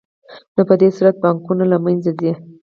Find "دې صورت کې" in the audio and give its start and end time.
0.79-1.21